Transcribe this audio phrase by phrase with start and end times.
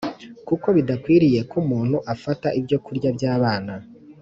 [0.47, 3.73] kuko bidakwiriye ko umuntu afata ibyokurya by abana.